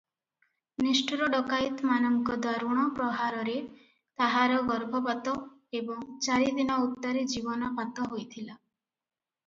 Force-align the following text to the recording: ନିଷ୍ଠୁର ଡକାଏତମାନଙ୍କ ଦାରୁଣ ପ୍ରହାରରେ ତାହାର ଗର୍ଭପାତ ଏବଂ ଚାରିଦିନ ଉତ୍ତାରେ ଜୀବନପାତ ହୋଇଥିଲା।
ନିଷ୍ଠୁର 0.83 1.27
ଡକାଏତମାନଙ୍କ 1.33 2.37
ଦାରୁଣ 2.45 2.87
ପ୍ରହାରରେ 3.01 3.55
ତାହାର 4.23 4.59
ଗର୍ଭପାତ 4.73 5.37
ଏବଂ 5.83 6.03
ଚାରିଦିନ 6.29 6.83
ଉତ୍ତାରେ 6.91 7.27
ଜୀବନପାତ 7.37 8.13
ହୋଇଥିଲା। 8.15 8.61